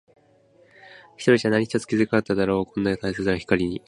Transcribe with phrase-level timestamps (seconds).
[1.15, 2.65] 一人じゃ何一つ気づけなかっただろう。
[2.65, 3.79] こんなに大切な光に。